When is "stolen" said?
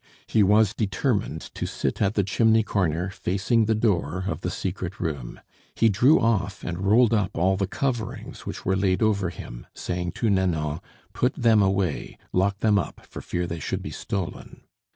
13.91-14.61